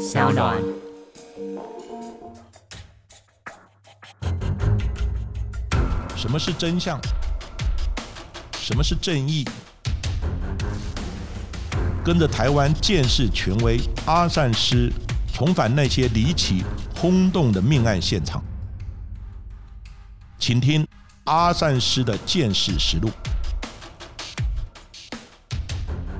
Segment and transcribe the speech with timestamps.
[0.00, 0.56] 小暖。
[6.16, 6.98] 什么是真相？
[8.54, 9.46] 什么是正义？
[12.02, 14.90] 跟着台湾建识权威阿善师，
[15.34, 16.64] 重返那些离奇
[16.96, 18.42] 轰动的命案现场，
[20.38, 20.88] 请听
[21.24, 23.10] 阿善师的见识实录。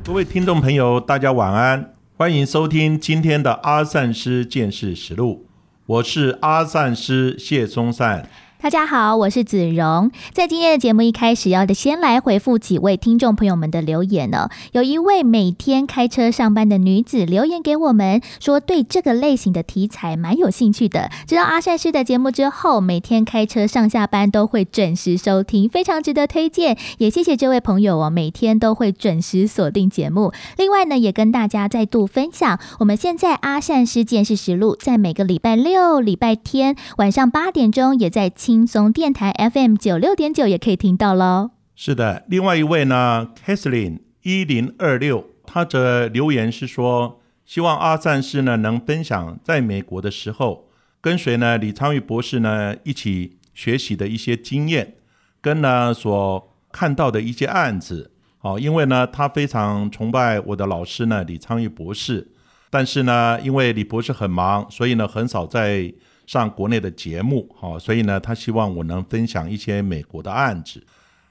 [0.04, 5.46] 各位听众朋友，大家晚安，欢迎收听今天的阿善师见识实录，
[5.86, 8.28] 我是阿善师谢松善。
[8.62, 10.10] 大家好，我是子荣。
[10.34, 14.50] 在今天的节目一开始，要先来回复几位听众朋友们的留言呢。
[14.72, 21.10] 有一位每天开车上班的女子留言给我们，说对这个类型的题材蛮有兴趣的。
[21.26, 26.76] 知道阿善师的节目之后，每天开车上下班都会准时收听，非常值得推荐。
[26.98, 30.34] 也谢谢这位朋友哦，每天都会准时锁定节目。
[30.58, 38.30] 另外呢，也跟大家再度分享，我们现在阿善师见识实录，在每个礼拜六、礼拜天晚上八点钟也在。
[38.50, 41.52] 轻松电台 FM 九六点九也可以听到喽。
[41.76, 50.68] 是的，另外一位呢，Kathleen 一零二六，他的留言是说，希望阿赞士呢能分享在美国的时候，
[51.00, 54.96] 跟随呢李昌钰博士呢一起学习的一些经验，
[55.40, 58.10] 跟呢所看到的一些案子。
[58.40, 62.32] 哦，因为呢他非常崇拜我的老师呢李昌钰博士，
[62.68, 65.94] 但是呢因为李博士很忙，所以呢很少在。
[66.30, 70.80] 上国内的节目，好，所以呢，他希望我能分享一些美国的案子。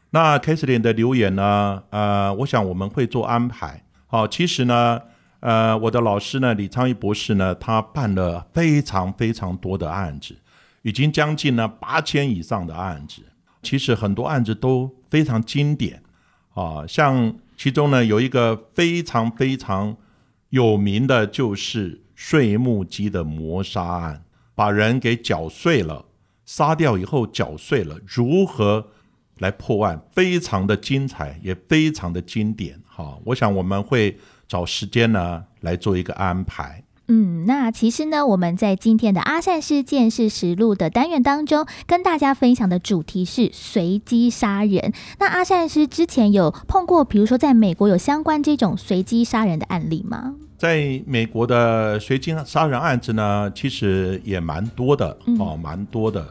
[0.09, 3.81] 那 k a t h l e n 的留言呢，呃，我想我们会做安排。
[4.07, 4.99] 好，其实呢，
[5.39, 10.35] 呃，我的老师呢，李昌钰博士呢，他办了非常非常多的案子，
[10.81, 13.21] 已经将近呢八千以上的案子。
[13.63, 16.03] 其实很多案子都非常经典，
[16.53, 19.95] 啊，像其中呢有一个非常非常
[20.49, 24.25] 有名的，就是税木机的谋杀案。
[24.59, 26.03] 把人给搅碎了，
[26.45, 28.87] 杀掉以后搅碎了，如何
[29.37, 30.01] 来破案？
[30.11, 32.77] 非常的精彩，也非常的经典。
[32.85, 34.19] 哈，我想我们会
[34.49, 36.83] 找时间呢来做一个安排。
[37.07, 44.91] 嗯，那其实呢，我们在今天的阿善事件是实录的单元当中，跟大家分享的主题是随机杀人。
[45.19, 50.35] 那阿善师之前有碰过，比如说在美国有相关这种随机杀人的案例吗？
[50.59, 56.21] 在美国的随机杀人案子呢，其实也蛮多的哦，蛮多的。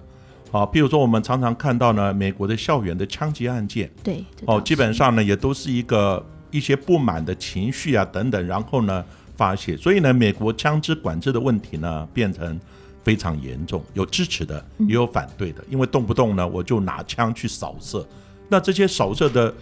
[0.53, 9.03] 啊，比如说我们常常看到呢，美国的校园的枪击案件，对，哦，基本上呢也都是一个一些不满的情绪啊等等，然后呢
[9.35, 12.61] 发泄，所以呢，美国枪支管制的问题呢变成
[13.03, 18.07] 非常严重，有支持的，也有反对的，因为动不动呢我就拿枪去扫射，
[18.47, 19.55] 那这些扫射的。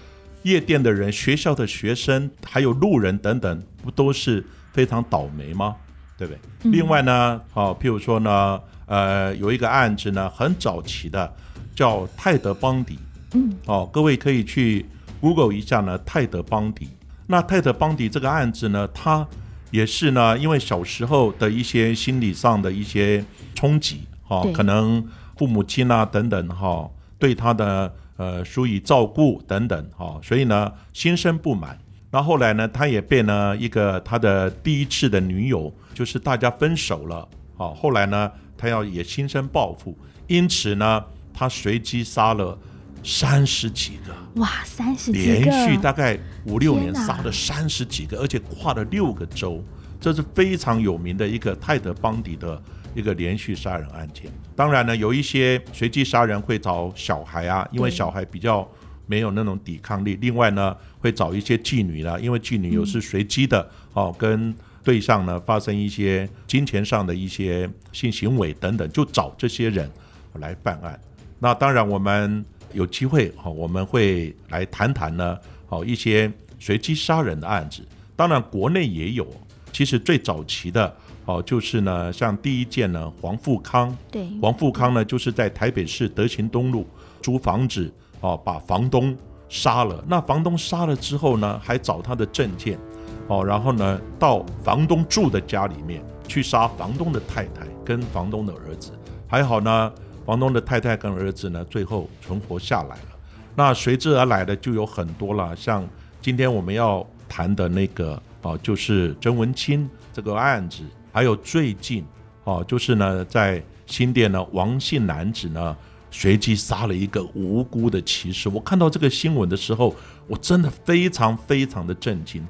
[0.46, 5.74] 夜店的人、学校的学生，还有路人等等，不都是非常倒霉吗？
[6.16, 6.70] 对不对？
[6.70, 11.34] 另外呢，哦，譬如说呢，呃，有一个案子呢，很早期的，
[11.74, 12.96] 叫泰德邦迪。
[13.32, 13.52] 嗯。
[13.66, 14.86] 哦，各位可以去
[15.20, 16.90] Google 一下呢，泰德邦迪。
[17.26, 19.26] 那泰德邦迪这个案子呢，他
[19.72, 23.24] 也是呢，因为小时候的一些心理上的一些
[23.56, 25.04] 冲击，哈，可能
[25.36, 27.92] 父母亲啊等等，哈，对他的。
[28.16, 31.78] 呃，疏于照顾等等，哈，所以呢，心生不满。
[32.10, 39.94] 那后来呢，他也被呢一个他的第一次的女友，就是大家分手了，好，后来呢，他要也心生报复，
[40.28, 41.04] 因此呢，
[41.34, 42.58] 他随机杀了
[43.04, 49.62] 三十几个，哇，三十连续大概五六年杀了三十几个，而且跨了六个州，
[50.00, 52.62] 这是非常有名的一个泰德邦迪的。
[52.96, 58.66] 一个连续杀人案件，当然呢，有一些随机杀人会找小孩啊，因为小孩比较
[59.04, 60.16] 没有那种抵抗力。
[60.18, 69.90] 另外呢，会找一些妓女啦，因为妓女有是随机的哦，跟对象呢发生一些金钱上的一些性行为等等，就找这些人
[70.36, 70.98] 来办案。
[71.38, 72.42] 那当然，我们
[72.72, 77.86] 有机会哈，我们会来谈谈呢，好一些随机杀人的案子。
[78.16, 79.28] 当然，国内也有，
[79.70, 80.96] 其实最早期的。
[81.26, 86.86] 哦，就是呢，像第一件呢，黄富康，对，黄富康呢，就是在台北市德勤东路
[87.20, 89.16] 租房子，哦，把房东
[89.48, 90.02] 杀了。
[90.06, 92.78] 那房东杀了之后呢，还找他的证件，
[93.26, 98.92] 哦，然后呢，到房东住的家里面去杀房东的太太跟房东的儿子。
[99.26, 99.92] 还好呢，
[100.24, 103.08] 房东的太太跟儿子呢，最后存活下来了。
[103.56, 105.84] 那随之而来的就有很多了，像
[106.20, 110.84] 今天我们要谈的那个，哦，就是曾文清这个案子。
[111.16, 112.04] 还有最近，
[112.44, 115.74] 哦，就是呢，在新店呢，王姓男子呢，
[116.10, 118.50] 随机杀了一个无辜的骑士。
[118.50, 119.96] 我看到这个新闻的时候，
[120.26, 122.46] 我真的非常非常的震惊。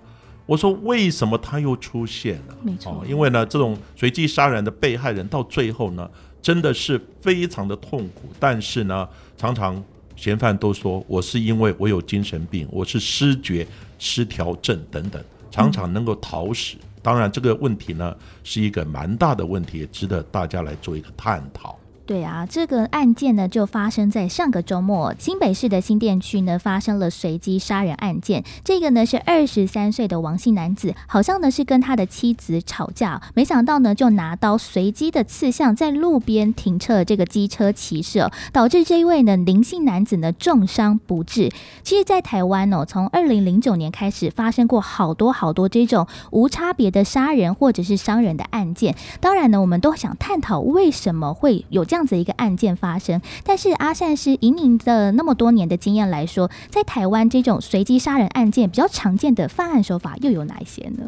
[0.47, 2.57] 我说为什么他又出现了？
[2.61, 6.11] 没错哦，因为呢，这种随机杀人的被害人到最后呢，
[6.43, 8.23] 真的是非常的痛苦。
[8.41, 9.81] 但是呢，常常
[10.17, 13.65] 嫌犯都说我是因为我有精神病，我是失觉
[13.97, 15.23] 失调症等等，
[15.53, 16.75] 常常能够逃死。
[17.07, 21.76] 当然，这个问题呢是一个蛮大的问题，值得大家来做一个探讨。
[22.07, 28.45] 对啊，这个案件呢就发生在上个周末，新北市的新店区呢发生了随机杀人案件。
[28.63, 41.51] 这个呢是二十三岁的王姓男子，好像呢是跟他的妻子吵架，没想到呢就拿刀随机的刺向在路边停车的这个机车骑士，导致这一位呢林姓男子呢重伤不治。
[41.83, 48.95] 其实，在台湾哦，从二零零九年开始发生过好多好多这种无差别的杀人或者是伤人的案件。
[49.21, 53.21] 当然呢，我们都想探讨为什么会有这样子一个案件发生。
[53.45, 61.07] 但是阿善师以您的那么多年的经验来说，在台湾这种随机杀人案件比较常见的犯案手法又有哪一些呢？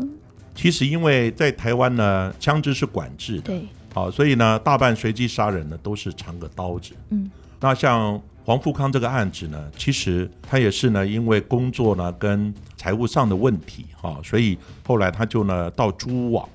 [0.54, 6.94] 其实，因为在台湾呢，枪支是管制的，对，好，所以呢，大半随机杀人呢都是藏个刀子。
[7.10, 7.30] 嗯，
[7.60, 16.48] 那像黄富康这个案子呢，其实他也是呢，因为工作呢跟财务上的问题哈、所以后来他就呢到蛛网，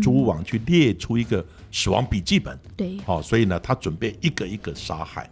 [0.00, 5.28] 蛛网去列出一个死亡笔记本，对，好、所以呢他准备一个一个杀害。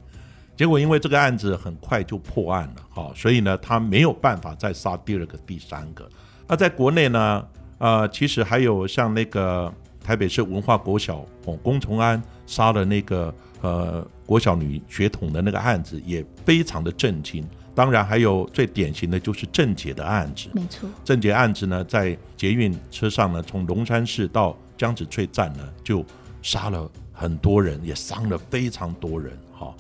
[0.56, 6.08] 结果因为这个案子很快就破案了，好、所以呢他没有办法再杀第二个、第三个。
[6.46, 7.46] 那在国内呢，
[7.78, 17.46] 呃，其实还有像那个台北市文化国小哦，龚崇安杀了那个呃国小女学童的那个案子，也非常的震惊。
[17.74, 20.48] 当然，还有最典型的就是郑捷的案子。
[20.52, 26.04] 没错，郑捷案子呢，在捷运车上呢，从龙山市到江子翠站呢，就
[26.48, 29.38] 杀了很多人，也伤了非常多人。
[29.52, 29.74] 哈、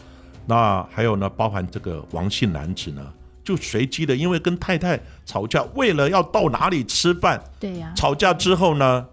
[0.44, 3.02] 那还有呢，包含这个王姓男子呢，
[3.42, 9.06] 就随机的，因为跟太太吵架，为了要到哪里吃饭，对呀、吵架之后呢，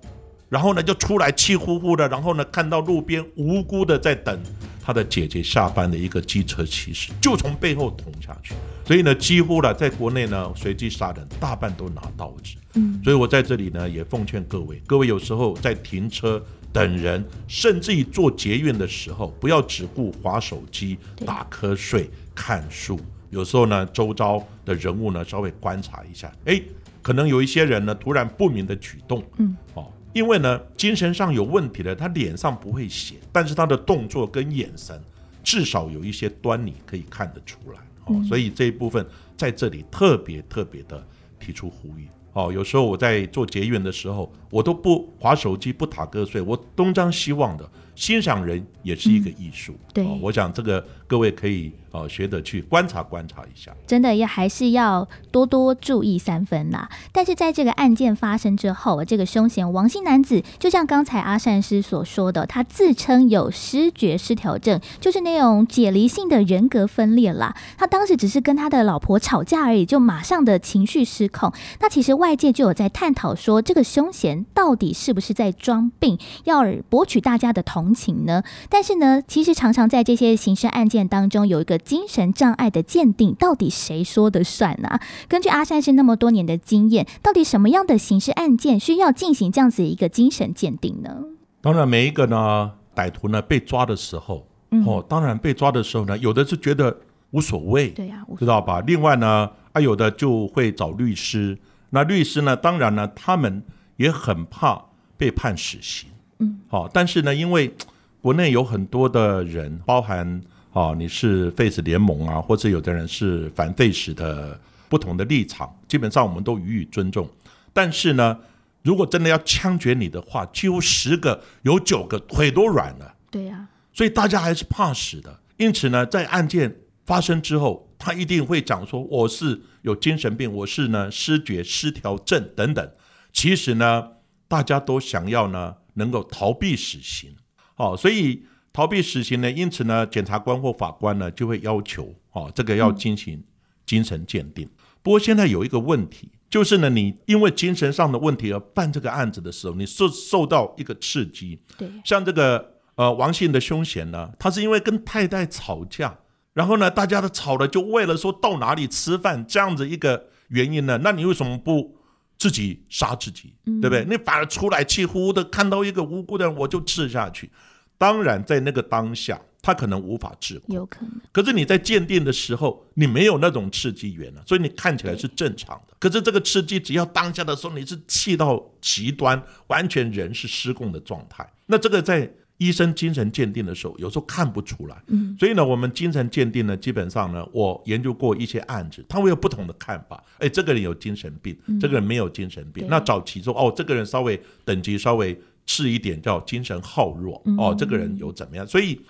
[0.50, 4.38] 然后呢就出来气呼呼的，然后呢看到路边无辜的在等
[4.84, 8.54] 他的姐姐下班的一个机车骑士，就从背后捅下去。
[8.86, 12.57] 所以呢，几乎呢在国内呢，随机杀人大半都拿刀子。
[12.74, 16.44] 嗯，所以我在这里呢也奉劝各位，各位有时候在停车。
[16.75, 23.00] 等人，甚至于做捷运的时候，不要只顾划手机、打瞌睡、看书。
[23.30, 26.62] 有时候呢，周遭的人物呢，稍微观察一下，哎，
[27.01, 35.01] 可能有一些人呢，突然不明的举动，嗯，哦，因为呢，精神上有问题的，他脸上不会写，但是他的动作跟眼神，
[35.45, 39.06] 至少有一些端倪可以看得出来，哦，所以这一部分
[39.38, 41.01] 在这里特别特别的
[41.39, 42.06] 提出呼吁。
[42.36, 47.66] 哦，有时候我在做结缘的时候，我都不划手机、不打瞌睡，我东张西望的
[47.96, 49.74] 欣赏人也是一个艺术。
[49.94, 53.72] 对哦我想这个各位可以呃学着去观察观察一下。
[53.86, 56.90] 真的要还是要多多注意三分啦。
[57.12, 67.56] 但是在这个案件发生之后，这个凶嫌王姓男子，就像刚才阿善师所说的，他自称有失觉失调症，就是那种解离性的人格分裂啦。
[67.78, 71.52] 他当时只是跟他的老婆吵架而已，就马上的情绪失控。
[71.80, 78.44] 那其实外界就有在探讨说，这个凶嫌到底是不是在装病，要博取大家的同情呢？
[78.69, 91.24] 但是呢，其实常常在这些刑事案件当中，有一个精神障碍的鉴定，到底谁说的算呢、根据阿善是那么多年的经验，到底什么样的刑事案件需要进行这样子一个精神鉴定呢？
[91.62, 96.95] 当然，每一个呢歹徒呢被抓的时候，嗯哦，当然被抓的时候呢，有的是觉得
[97.31, 98.80] 无所谓，对呀、我知道吧？
[98.81, 101.57] 另外呢，啊，有的就会找律师。
[101.90, 103.64] 那律师呢，当然呢，他们
[103.97, 104.81] 也很怕
[105.18, 106.09] 被判死刑。
[106.40, 107.73] 嗯，好、但是呢，因为
[108.21, 110.42] 国内有很多的人，包含
[110.76, 117.30] 哦，你是 Face 联盟啊，或者有的人是反 Face 的不同的立场，基本上我们都予以尊重。
[117.72, 118.38] 但是呢，
[118.82, 123.16] 如果真的要枪决你的话，几乎十个有九个腿都软了。
[123.32, 125.40] 对呀、所以大家还是怕死的。
[125.56, 132.92] 因此呢，在案件发生之后，他一定会讲说我是有精神病，我是呢失觉失调症等等。
[133.32, 134.10] 其实呢，
[134.50, 137.34] 大家都想要呢能够逃避死刑，
[137.78, 143.42] 哦，所以逃避死刑呢，因此呢，检察官或法官呢就会要求哦，这个要进行
[143.86, 144.70] 精神鉴定。
[145.02, 156.14] 不过现在有一个问题，就是呢，你因为精神上的问题而办这个案子的时候，你受受到一个刺激，对，像这个呃王姓的凶嫌呢，他是因为跟太太吵架，
[156.52, 161.98] 然后呢，大家都吵了，就为了说到哪里吃饭这样子一个原因呢，那你为什么不
[162.38, 164.04] 自己杀自己，对不对？
[164.04, 167.50] 你反而出来气呼呼的看到一个无辜的人，我就刺下去。
[167.97, 170.75] 当然，在那个当下，他可能无法治控。
[170.75, 171.11] 有可能。
[171.31, 175.95] 可是你在鉴定的时候，你没有那种刺激源了，所以你看起来是正常的。
[175.99, 181.49] 可是这个刺激只要当下的时候，你是气到极端，完全人是失控的状态。
[181.68, 185.02] 那这个在医生精神鉴定的时候，有时候看不出来。
[185.07, 190.23] 嗯，所以呢，我们精神鉴定呢，基本上呢，我研究过一些案子，他会有不同的看法。
[190.37, 192.85] 哎，这个人有精神病，这个人没有精神病。
[192.85, 197.42] 对那早期说，哦，这个人稍微等级稍微次一点，叫精神好弱。
[197.57, 198.66] 哦，这个人有怎么样？
[198.68, 199.02] 所以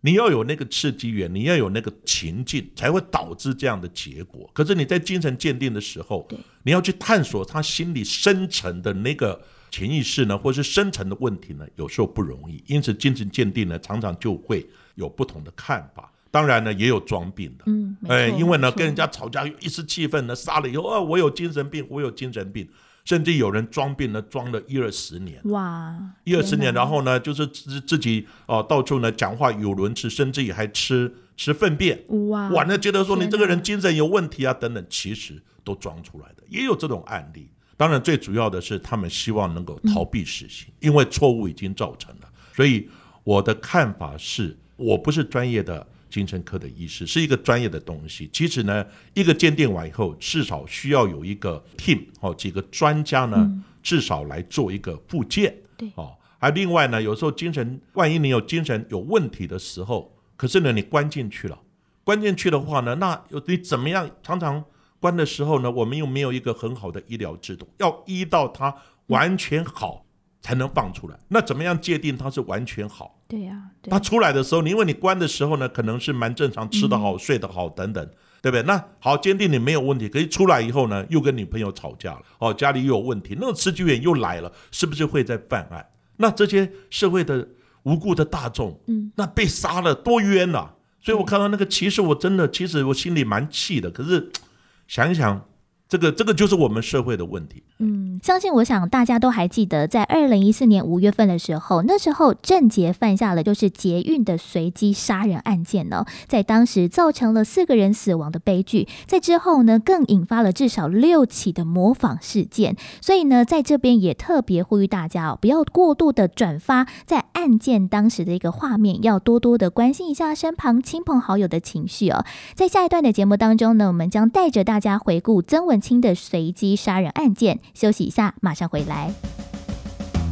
[0.00, 4.48] 你要有那个刺激源，你要有那个情境，才会导致这样的结果。
[4.54, 6.26] 可是你在精神鉴定的时候，
[6.62, 9.40] 你要去探索他心里深层的那个
[9.70, 12.62] 潜意识呢，或是深层的问题呢，有时候不容易。
[12.66, 16.10] 因此，精神鉴定呢，常常就会有不同的看法。
[16.30, 17.64] 当然呢，也有装病的。
[17.66, 22.68] 嗯，没哎，错因为呢，跟人家吵架一时气愤呢，杀了以后啊，我有精神病，我有精神病，
[23.10, 25.40] 甚至有人装病呢，装了一二十年。
[25.46, 37.50] 哇，一二十年，然后呢，就是自自己哦、到处呢讲话语无伦次，甚至于还吃吃粪便，哇哇，那觉得说你这个人精神有问题啊，等等，其实都装出来的，也有这种案例。
[37.76, 42.28] 当然，最主要的是他们希望能够逃避死刑，因为错误已经造成了。
[42.54, 42.88] 所以
[43.24, 48.28] 我的看法是，我不是专业的精神科的医师，是一个专业的东西。
[48.32, 55.56] 其实呢，一个鉴定完以后，至少需要有一个 team 哦，几个专家呢，至少来做一个复健。
[55.78, 61.58] 对哦，还另外呢，有时候精神，万一你有精神有问题的时候，可是呢，你关进去了，
[62.04, 64.10] 关进去的话呢，那有你怎么样？
[64.22, 64.62] 常常
[64.98, 68.74] 关的时候呢，我们又没有一个很好的医疗制度，要医到他
[69.06, 70.04] 完全好
[70.42, 71.18] 才能放出来。
[71.28, 73.19] 那怎么样界定他是完全好？
[73.30, 78.04] 对呀，对他出来的时候，你因为你关的时候呢，可能是蛮正常，吃得好、睡得好等等，
[78.42, 78.62] 对不对？
[78.64, 85.86] 那好，坚定你没有问题，可是出来以后呢，又跟女朋友吵架了，哦，家里又有问题，那个刺激源又来了，是不是会在犯案？
[86.16, 87.46] 那这些社会的
[87.84, 90.70] 无辜的大众，嗯，那被杀了多冤呐、
[91.00, 93.90] 所以我看到那个，其实我真的，其实我心里蛮气的。
[93.90, 94.30] 可是
[94.88, 95.46] 想一想，
[95.90, 97.64] 这个这个就是我们社会的问题。
[97.78, 112.76] 嗯，相信我想大家都还记得，在二零一四年五月份的时候，那时候郑捷犯下了就是捷运的随机杀人案件呢，在当时造成了四个人死亡的悲剧，在之后呢，更引发了至少六起的模仿事件。
[113.00, 122.24] 所以呢，在这边也特别呼吁大家哦，不要过度的转发在案件当时的一个画面，要多多的关心一下身旁亲朋好友的情绪哦。
[122.54, 127.58] 在下一段的节目当中呢，我们将带着大家回顾曾文轻的随机杀人案件。
[127.74, 129.12] 休息一下，马上回来。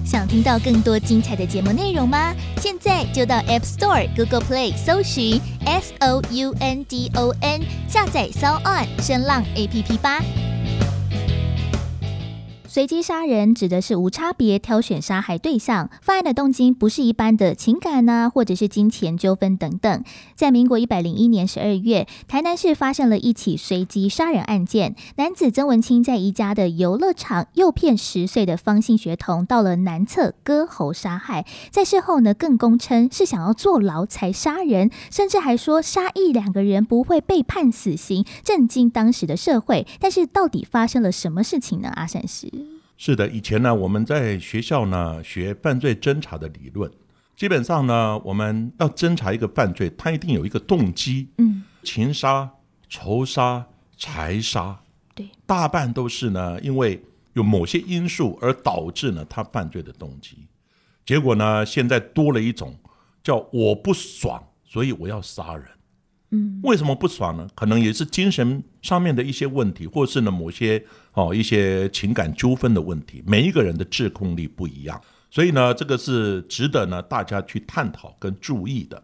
[0.04, 2.34] 想听到更多精彩的节目内容吗？
[2.56, 9.44] 现在就到 App Store、Google Play 搜寻 S O U N D O N，下载 s o On 声浪
[9.54, 10.22] APP 吧。
[12.78, 20.04] 随机杀人指的是无差别挑选杀害对象，犯案的动机不是一般的情感呢、或者是金钱纠纷等等。
[20.36, 39.84] 在民国一百零一年十二月，台南市发生了一起随机杀人案件，男子曾文清在宜家的游乐场诱骗十岁的方姓学童到了南侧割喉杀害，在事后呢更供称是想要坐牢才杀人，甚至还说杀一两个人不会被判死刑，震惊当时的社会。
[39.98, 41.88] 但是到底发生了什么事情呢？
[41.96, 42.67] 阿善师。
[43.00, 46.90] 是的，以前呢，我们在学校呢学犯罪侦查的理论，
[47.36, 52.50] 基本上呢，我们要侦查一个犯罪，它一定有一个动机，嗯，情杀、
[52.88, 53.64] 仇杀、
[53.96, 54.80] 财杀，
[55.14, 57.00] 对，大半都是呢，因为
[57.34, 60.48] 有某些因素而导致呢他犯罪的动机。
[61.06, 62.76] 结果呢，现在多了一种
[63.22, 65.64] 叫我不爽，所以我要杀人。
[66.30, 67.48] 嗯，为什么不爽呢？
[67.54, 73.22] 可能也是精神上面的一些问题，或是呢某些哦一些情感纠纷的问题。
[73.26, 79.02] 每一个人的自控力不一样，所以呢，这个是值得呢大家去探讨跟注意的。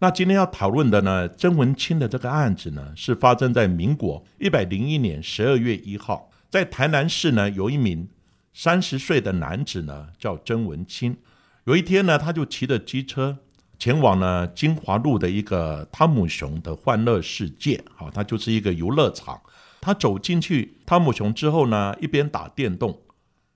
[0.00, 8.08] 那今天要讨论的呢，曾文清的这个案子呢，是发生在民国一百零一年十二月一号，在台南市呢，有一名
[8.52, 11.16] 三十岁的男子呢，叫曾文清。
[11.64, 13.38] 有一天呢，他就骑着机车
[13.78, 19.40] 前往呢金华路的一个汤姆熊的欢乐世界，好，它就是一个游乐场。
[19.80, 23.00] 他走进去汤姆熊之后呢，一边打电动，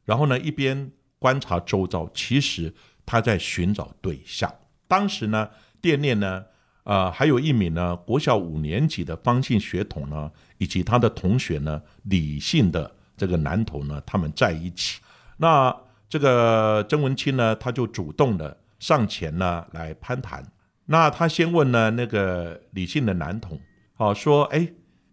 [0.04, 2.08] 然后呢一边观察周遭。
[2.14, 2.72] 其实
[3.04, 4.54] 他在寻找对象。
[4.86, 5.48] 当时呢，
[5.80, 6.44] 店内呢，
[6.84, 15.00] 呃，还有一名呢国小五年级的方姓血统呢，以及他的同学呢李姓的这个男童呢，他们在一起。
[15.38, 15.76] 那
[16.08, 20.44] 这个曾文清呢，他就主动的上前呢来攀谈。
[20.86, 23.58] 那他先问呢那个李姓的男童，
[23.94, 24.68] 好、说，哎，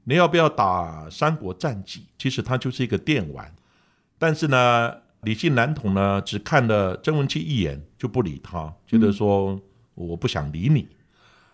[0.06, 2.00] 你要不要打《三国战记》？
[2.18, 3.54] 其实它就是一个电玩，
[4.18, 9.62] 但是呢，李姓男童呢只看了曾文清一眼就不理他，觉得说、
[9.94, 10.90] 我不想理你。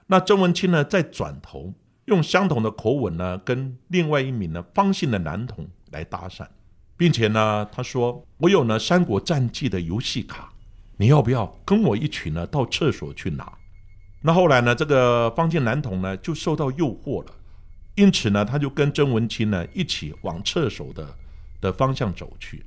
[0.07, 1.74] 那曾文清呢，再转头
[2.05, 6.48] 用相同的口吻呢，跟另外一名呢方姓的男童来搭讪，
[6.95, 10.53] 并且呢，他说：“我有呢《三国战记》的游戏卡，
[10.97, 13.51] 你要不要跟我一起呢到厕所去拿？”
[14.21, 17.31] 那后来呢，这个方姓男童呢就受到诱惑了，
[17.95, 21.07] 因此呢，他就跟曾文清呢一起往厕所的
[21.61, 22.65] 的方向走去。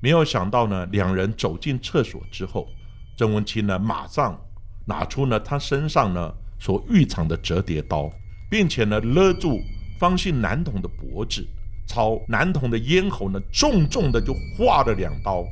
[0.00, 2.68] 没有想到呢，两人走进厕所之后，
[3.16, 4.38] 曾文清呢马上
[4.86, 6.34] 拿出呢他身上呢。
[6.58, 8.10] 所预藏的折叠刀，
[8.48, 9.60] 并且呢勒住
[10.00, 11.46] 方姓男童的脖子，
[11.86, 15.44] 朝男童的咽喉呢重重的就划了两刀。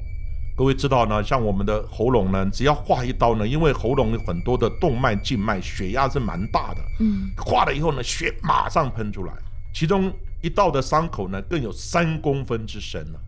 [0.56, 6.80] 各位知道呢，像我们的喉咙呢，只要划一刀呢，因为喉咙有很多的动脉、静脉，血压是蛮大的。
[7.00, 9.32] 嗯，划了以后呢，血马上喷出来，
[9.74, 13.20] 其中一道的伤口呢，更有三公分之深了，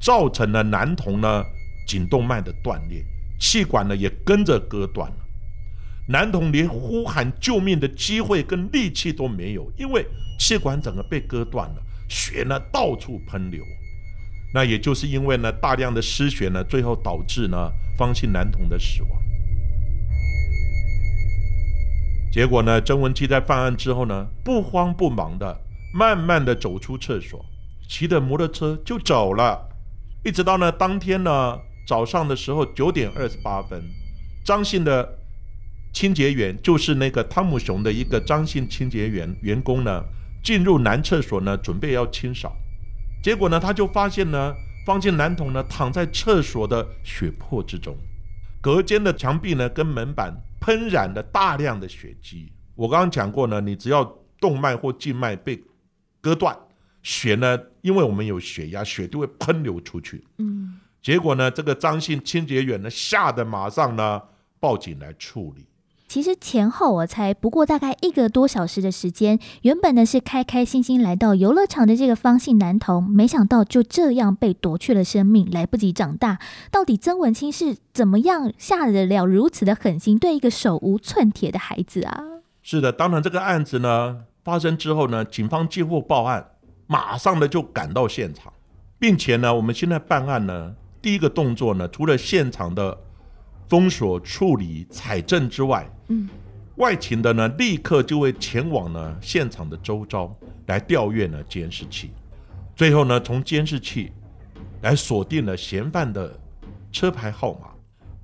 [0.00, 1.42] 造成了男童呢
[1.84, 3.04] 颈动脉的断裂，
[3.40, 5.16] 气管呢也跟着割断了。
[6.06, 10.06] 男童连呼喊救命的机会跟力气都没有，因为
[10.38, 13.64] 气管整个被割断了，血呢到处喷流。
[14.52, 19.10] 那也就是因为呢大量的失血呢，最后导致呢方姓男童的死亡。
[22.32, 25.60] 结果呢，曾文基在犯案之后呢，不慌不忙的，
[25.94, 27.44] 慢慢的走出厕所，
[27.88, 29.68] 骑着摩托车就走了。
[30.24, 33.82] 一直到呢当天呢早上的时候九点二十八分，
[34.44, 35.16] 张姓的。
[35.90, 40.04] 清洁员就是那个汤姆熊的一个张姓清洁员员工呢，
[40.44, 42.54] 进入男厕所呢，准备要清扫，
[43.22, 44.54] 结果呢，他就发现呢，
[44.86, 47.96] 方姓男童呢躺在厕所的血泊之中，
[48.60, 52.52] 隔间的墙壁呢跟门板喷染了大量的血迹。
[52.74, 54.04] 我刚刚讲过呢，你只要
[54.40, 55.62] 动脉或静脉被
[56.20, 56.56] 割断，
[57.02, 60.24] 血呢，因为我们有血压，血就会喷流出去。
[60.38, 64.22] 嗯，结果呢，这个张姓清洁员呢吓得马上呢
[64.60, 65.66] 报警来处理。
[66.08, 76.38] 其实前后我才不过大概一个多小时的时间，原本呢是开开心心来到游乐场的这个方姓男童，没想到就这样被夺去了生命，来不及长大。
[76.70, 82.24] 到底曾文清是怎么样下得了如此的狠心，对一个手无寸铁的孩子啊？
[82.62, 86.52] 是的，当然这个案子呢发生之后呢，警方接获报案，
[86.86, 88.50] 马上的就赶到现场，
[88.98, 93.00] 并且呢，我们现在办案呢，第一个动作呢，除了现场的。
[93.68, 96.28] 封锁、处理、采证之外，嗯，
[96.76, 100.34] 外勤的呢，立刻就会前往呢现场的周遭
[100.66, 102.10] 来调阅呢监视器，
[102.74, 104.12] 最后呢，从监视器
[104.82, 106.32] 来锁定了嫌犯的
[106.90, 107.68] 车牌号码，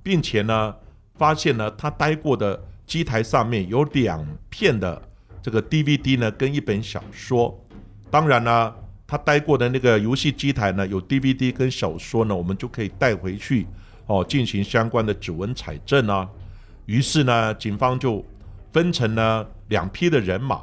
[0.01, 0.75] 并且呢，
[1.15, 5.01] 发现呢他待过的机台上面有两片的
[5.41, 7.55] 这个 DVD 呢，跟一本小说。
[8.09, 8.73] 当然呢，
[9.05, 13.67] 他待过的那个游戏机台呢，有 DVD 跟小说呢，我们就可以带回去。
[14.07, 16.29] 哦，进行相关的指纹采证啊。
[16.85, 18.23] 于是呢，警方就
[18.71, 20.61] 分成了两批的人马。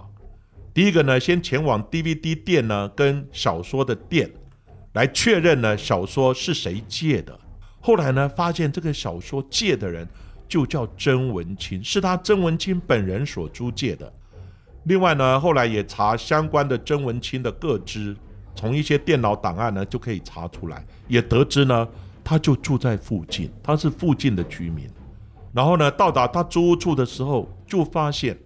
[0.73, 4.31] 第一个呢，先前往 DVD 店呢，跟小说的店
[4.93, 7.39] 来确认呢，小说是谁借的。
[7.81, 10.07] 后来呢，发现这个小说借的人
[10.49, 14.11] 就叫曾文清，是他曾文清本人所租借的。
[14.85, 18.17] 另外呢，后来也查相关的曾文清的个资，
[18.55, 21.89] 从一些电脑档案呢，就可以查出来，也得知呢。
[22.25, 24.89] 他就住在附近，他是附近的居民。
[25.53, 28.39] 然后呢，到达他租屋处的时候，就发现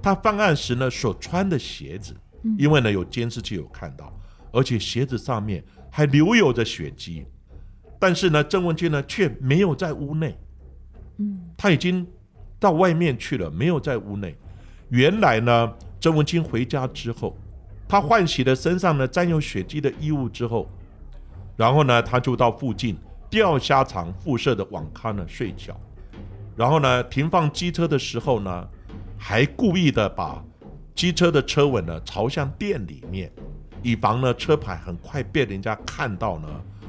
[0.00, 2.14] 他犯案时呢所穿的鞋子，
[2.56, 4.12] 因为呢有监视器有看到，
[4.52, 7.26] 而且鞋子上面还留有着血迹。
[7.98, 10.36] 但是呢，郑文清呢却没有在屋内，
[11.18, 12.06] 嗯，他已经
[12.60, 14.36] 到外面去了，没有在屋内。
[14.88, 17.36] 原来呢，郑文清回家之后，
[17.88, 20.68] 他换洗了身上呢沾有血迹的衣物之后，
[21.56, 22.96] 然后呢，他就到附近。
[23.32, 25.74] 钓虾场附设的网咖呢睡觉，
[26.54, 28.68] 然后呢停放机车的时候呢，
[29.16, 30.44] 还故意的把
[30.94, 33.32] 机车的车尾呢朝向店里面，
[33.82, 36.48] 以防呢车牌很快被人家看到呢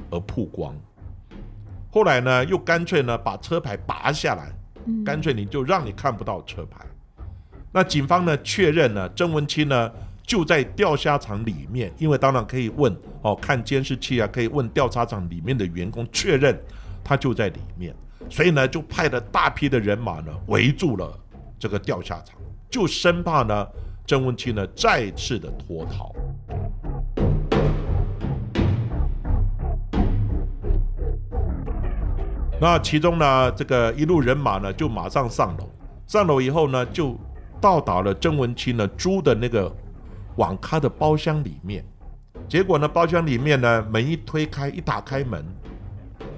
[0.10, 0.76] 而曝光。
[1.90, 4.52] 后来呢又干脆呢把车牌拔下来，
[5.06, 6.86] 干脆你就让你看不到车牌。
[7.72, 9.90] 那警方呢确认呢曾文清呢。
[10.26, 16.58] 就在钓虾场里面，因为当然可以问哦，看监视器啊，可以问调查场里面的员工确认
[17.04, 17.94] 他就在里面，
[18.30, 21.14] 所以呢，就派了大批的人马呢围住了
[21.60, 22.38] 这个钓虾场，
[22.70, 23.68] 就生怕呢
[24.06, 26.16] 郑文清呢再次的脱逃。
[32.62, 35.70] 那其中呢，这个一路人马呢就马上上楼，
[36.08, 37.20] 上楼以后呢，就
[37.60, 39.70] 到达了郑文清呢租的那个。
[40.36, 41.84] 网咖的包厢里面，
[42.48, 45.46] 结果呢，包厢里面呢，门一推开，一打开门，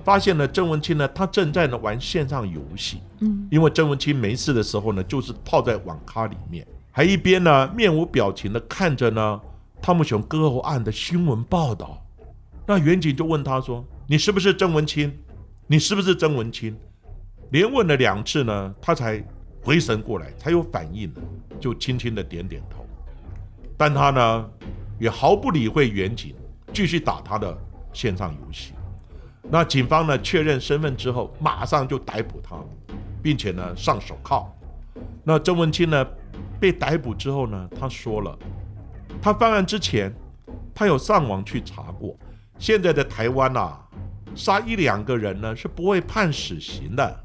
[0.04, 3.02] 发现了郑文清呢，他正在呢玩线上游戏。
[3.20, 9.42] 嗯，因为郑文清没事的时候呢，就是泡在网咖里面，还一边呢面无表情的看着呢
[9.82, 12.02] 汤姆熊割喉案的新闻报道。
[12.68, 15.14] 那远景就问他说：“你是不是郑文清？
[15.68, 16.76] 你是不是郑文清？”
[17.52, 19.24] 连问了两次呢，他才
[19.62, 21.22] 回神过来，才有反应呢，
[21.60, 22.75] 就轻轻的点点头。
[23.78, 24.50] 但他呢
[25.00, 26.34] 也毫不理会远景，
[26.74, 27.58] 继续打他的
[27.94, 28.74] 线上游戏。
[29.50, 32.56] 那警方呢确认身份之后，马上就逮捕他，
[33.22, 34.52] 并且呢上手铐。
[35.24, 36.06] 那郑文清呢
[36.60, 38.38] 被逮捕之后呢，他说了，
[39.22, 40.14] 他犯案之前，
[40.74, 42.18] 他有上网去查过，
[42.58, 43.80] 现在的台湾啊，
[44.34, 47.24] 杀一两个人呢是不会判死刑的。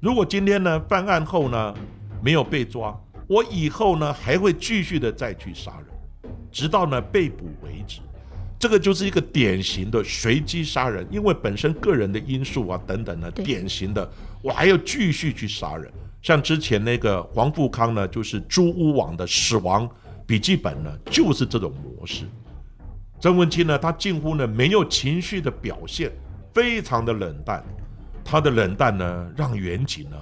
[0.00, 1.74] 如果今天呢犯案后呢
[2.22, 8.00] 没有被抓，我以后呢还会继续的再去杀人，直到呢被捕为止。
[8.58, 14.08] 这个就是一个典型的随机杀人，因为本身个人的因素啊等等呢，典型的
[14.40, 15.92] 我还要继续去杀人。
[16.20, 19.88] 像之前那个黄富康呢，就是租屋网的死亡
[20.24, 22.24] 笔记本呢，就是这种模式。
[23.18, 26.12] 曾文清呢，他近乎呢没有情绪的表现，
[26.54, 27.64] 非常的冷淡。
[28.24, 30.16] 他的冷淡呢，让远景呢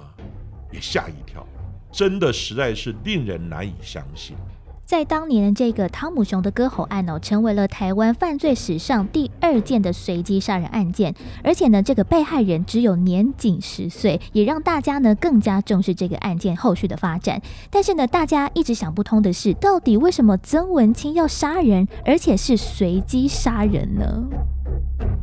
[0.71, 1.47] 也吓一跳，
[1.91, 4.35] 真的实在是令人难以相信。
[4.83, 17.41] 在当年这个汤姆熊的割喉案哦，成为了台湾犯罪史上第二件的随机杀人案件，而且呢，这个被害人只有年仅十岁，也让大家呢更加重视这个案件后续的发展。
[17.69, 24.27] 但是呢，大家一直想不通的是，到底为什么曾文清要杀人，而且是随机杀人呢？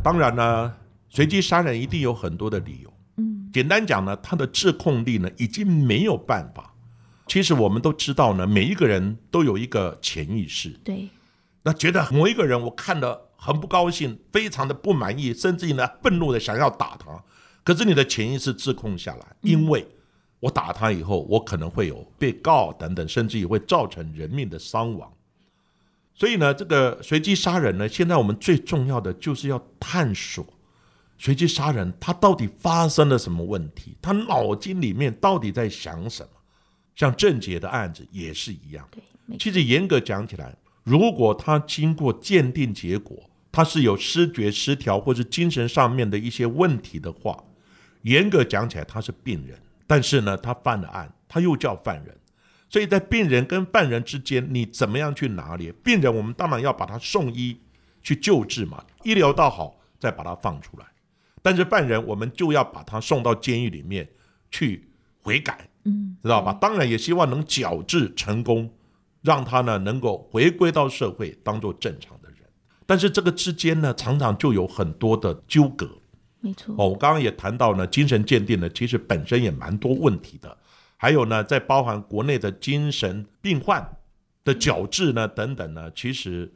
[0.02, 0.72] 当然呢，
[1.10, 2.87] 随机杀人一定有很多的理由。
[3.48, 6.74] 嗯，简单讲呢，他的自控力呢已经没有办法。
[7.26, 11.08] 其实我们都知道呢，每一个人都有一个潜意识，对，
[11.62, 17.22] 那觉得某一个人我看了很不高兴，非常的不满意，甚至于呢愤怒的想要打他。
[17.62, 19.86] 可是你的潜意识自控下来，因为
[20.40, 25.12] 我打他以后，我可能会有被告等等，甚至于会造成人命的伤亡。
[26.14, 30.46] 所以呢，这个随机杀人呢，现在我们最重要的就是要探索
[31.18, 36.30] 随机杀人他到底发生了什么问题，他脑筋里面到底在想什么。
[36.94, 38.88] 像郑杰的案子也是一样。
[39.38, 43.16] 其实严格讲起来，如果他经过鉴定结果，
[43.52, 47.44] 他是有失觉失调或者精神上面的一些问题的话，
[48.02, 49.58] 严格讲起来他是病人。
[49.86, 52.16] 但是呢，他犯了案，他又叫犯人，
[52.68, 55.72] 所以在病人跟犯人之间，你怎么样去拿捏？
[55.72, 57.58] 病人我们当然要把他送医
[58.02, 60.86] 去救治嘛，医疗到好再把他放出来。
[61.42, 64.08] 但是犯人我们就要把他送到监狱里面
[64.50, 64.88] 去
[65.20, 66.52] 悔改，嗯，知道吧？
[66.54, 68.70] 当然也希望能矫治成功，
[69.22, 72.38] 让他呢能够回归到社会，当做正常的人。
[72.86, 75.88] 但是这个之间呢，常常就有很多的纠葛
[76.40, 76.88] 没错，哦。
[76.88, 80.56] 我刚刚也谈到呢，精神鉴定呢，其实本身也蛮多问题的。
[80.96, 83.96] 还有呢，在包含国内的精神病患
[84.42, 86.52] 的矫治呢等等呢，其实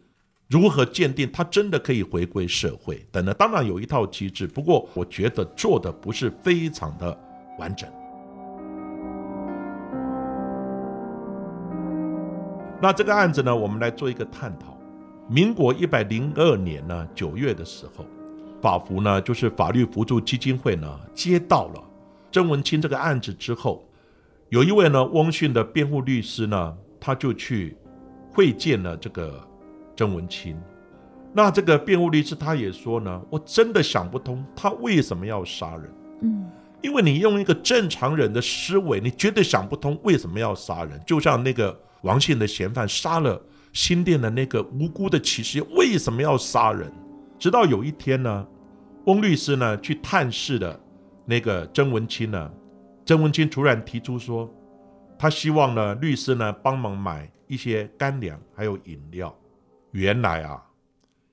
[0.53, 7.19] 如何鉴定他真的可以回归社会等等，当然有一套机制，不过我觉得做的不是非常的
[7.59, 7.89] 完整。
[12.83, 14.77] 那这个案子呢，我们来做一个探讨。
[15.27, 18.05] 民国一百零二年呢九月的时候，
[18.61, 21.83] 法服呢就是法律扶助基金会呢接到了
[22.31, 23.89] 曾文清这个案子之后，
[24.51, 27.75] 有一位呢翁迅的辩护律师呢，他就去
[28.35, 29.43] 会见了这个
[30.03, 30.61] 曾文清。
[31.33, 35.89] 那这个辩护律师他也说呢，我真的想不通他为什么要杀人。
[36.23, 41.01] 嗯，因为你用一个正常人的思维，你绝对想不通为什么要杀人。
[41.07, 43.41] 就像那个王姓的嫌犯杀了
[43.73, 46.93] 新店的那个无辜的骑士，为什么要杀人？
[47.39, 48.47] 直到有一天呢，
[49.05, 50.79] 翁律师呢去探视的
[51.25, 52.51] 那个曾文清呢，
[53.07, 54.53] 曾文清突然提出说，
[55.17, 59.35] 他希望呢律师呢帮忙买一些干粮还有饮料。
[59.93, 60.63] 原来啊，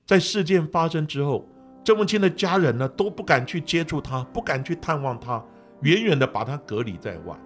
[0.06, 1.46] 在事件发生之后，
[1.82, 5.42] 郑文清的家人呢都不敢去接触他，不敢去探望他，
[5.82, 7.36] 远远的把他隔离在外。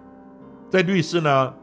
[0.69, 1.53] 在律师呢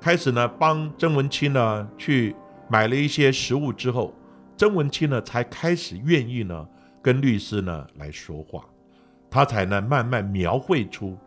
[0.00, 2.36] 开始呢帮曾文清呢去
[2.68, 4.14] 买了一些食物之后，
[4.56, 6.68] 曾文清呢才开始愿意呢
[7.02, 8.64] 跟律师呢来说话，
[9.28, 11.18] 他才呢慢慢描绘出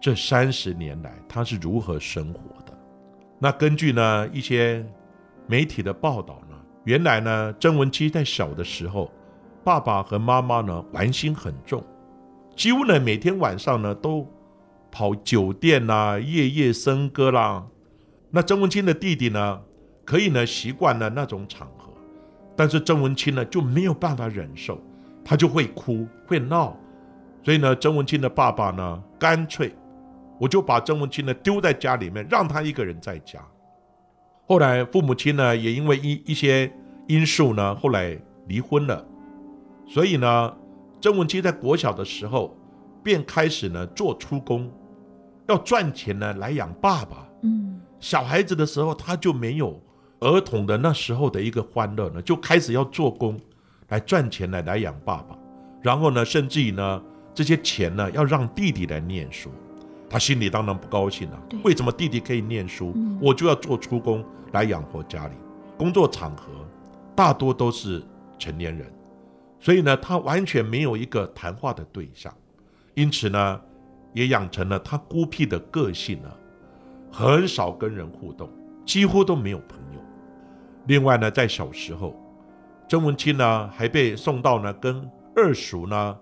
[0.00, 2.76] 这三十年来他是如何生活的。
[3.38, 4.84] 那根据呢一些
[5.46, 6.47] 媒体的报道呢，
[6.88, 9.12] 原来呢曾文清在小的时候，
[9.62, 11.84] 爸爸和妈妈呢玩心很重，
[12.56, 14.26] 几乎呢每天晚上呢都
[14.90, 17.66] 跑酒店啦、夜夜笙歌啦。
[18.30, 19.60] 那曾文清的弟弟呢，
[20.06, 21.92] 可以呢习惯了那种场合，
[22.56, 24.80] 但是曾文清呢就没有办法忍受，
[25.22, 26.74] 他就会哭会闹，
[27.44, 29.74] 所以呢，曾文清的爸爸呢，干脆
[30.40, 33.38] 我就把曾文清呢丢在家里面，让他一个人在家。
[34.46, 36.72] 后来父母亲呢，也因为一一些
[37.08, 38.16] 因素呢，后来
[38.46, 39.04] 离婚了。
[39.86, 40.54] 所以呢，
[41.00, 42.56] 曾文清在国小的时候
[43.02, 44.70] 便开始呢做出工，
[45.48, 47.26] 要赚钱呢来养爸爸。
[47.42, 49.80] 嗯，小孩子的时候他就没有
[50.20, 53.40] 儿童的那时候的一个欢乐呢，就开始要做工
[53.88, 55.38] 来赚钱来来养爸爸。
[55.80, 59.50] 然后呢，甚至于呢，这些钱呢要让弟弟来念书，
[60.10, 61.42] 他心里当然不高兴了。
[61.64, 65.34] 为什么弟弟可以念书，我就要做出工来养活家里？
[65.78, 66.52] 工作场合
[67.18, 68.00] 大多都是
[68.38, 68.86] 成年人。
[69.58, 72.32] 所以呢，他完全没有一个谈话的对象，
[72.94, 73.60] 因此呢，
[74.12, 76.30] 也养成了他孤僻的个性呢，
[77.10, 78.48] 很少跟人互动，
[78.86, 80.00] 几乎都没有朋友。
[80.86, 82.14] 另外呢，在小时候，
[82.88, 86.16] 曾文清呢还被送到呢跟二叔呢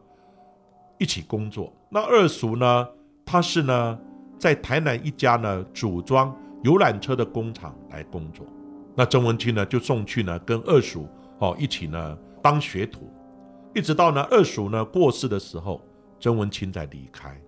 [0.96, 1.70] 一起工作。
[1.90, 2.88] 那二叔呢，
[3.22, 3.98] 他是呢
[4.38, 8.46] 在台南一家呢组装游览车的工厂来工作。
[8.96, 11.06] 那曾文清呢就送去呢跟二叔
[11.38, 13.12] 哦一起呢当学徒。
[13.74, 15.80] 一直到呢二叔呢过世的时候，
[16.18, 17.38] 曾文清才离开。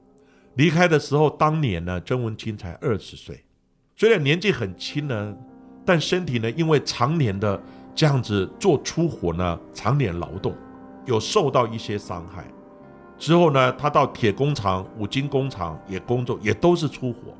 [0.56, 3.42] 离开的时候，当年呢曾文清才二十岁，
[3.96, 5.34] 虽然年纪很轻呢，
[5.87, 7.61] 但身体呢因为常年的
[7.94, 10.54] 这样子做粗活呢，常年劳动，
[11.06, 12.44] 有受到一些伤害。
[13.16, 17.34] 之后呢，他到铁工厂、五金工厂也工作，也都是粗活，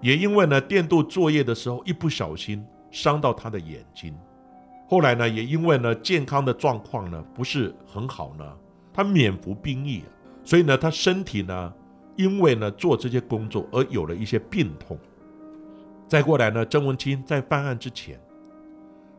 [0.00, 4.14] 也因为呢电镀作业的时候一不小心伤到他的眼睛。
[4.88, 8.44] 后来呢，也因为呢健康的状况呢不是很好呢，
[8.92, 10.02] 他免服兵役，
[10.44, 11.72] 所以呢他身体呢
[12.16, 14.98] 因为呢做这些工作而有了一些病痛。
[16.08, 18.20] 再过来呢，郑文清在犯案之前，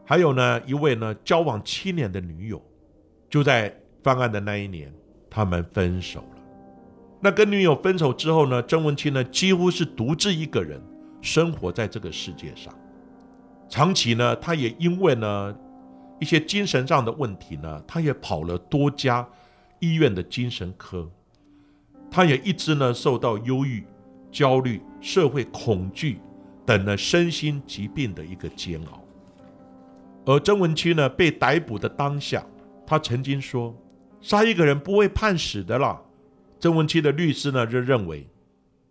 [0.05, 2.61] 还有呢一位呢交往七年的女友，
[3.29, 4.93] 就在犯案的那一年，
[5.29, 6.41] 他们分手了。
[7.21, 10.81] 那跟女友分手之后呢，郑文清呢几乎是独自一个人
[11.21, 12.73] 生活在这个世界上。
[13.71, 15.55] 长期呢，他也因为呢
[16.19, 19.25] 一些精神上的问题呢，他也跑了多家
[19.79, 21.09] 医院的精神科，
[22.11, 23.85] 他也一直呢受到忧郁、
[24.29, 26.19] 焦虑、社会恐惧
[26.65, 29.01] 等呢身心疾病的一个煎熬。
[30.25, 32.45] 而曾文清呢被逮捕的当下，
[32.85, 33.73] 他曾经说
[34.19, 35.99] ：“杀一个人不会判死的啦。”
[36.59, 38.27] 曾文清的律师呢就认为，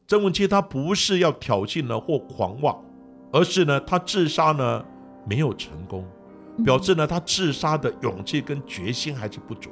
[0.09, 2.83] 曾文清他不是要挑衅呢或狂妄。
[3.33, 4.85] 而是呢，他自杀呢
[5.25, 6.05] 没有成功，
[6.65, 9.71] 表示呢他自杀的勇气跟决心还是不足，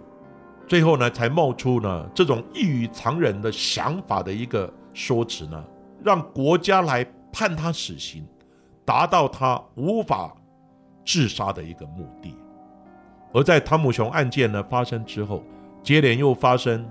[0.67, 5.65] 最后呢才冒出呢这种异于常人的想法的一个说辞呢，
[6.05, 8.25] 让国家来判他死刑，
[8.85, 10.33] 达到他无法
[11.05, 12.37] 自杀的一个目的。
[13.33, 15.43] 而在汤姆熊案件呢发生之后，
[15.83, 16.89] 接连又发生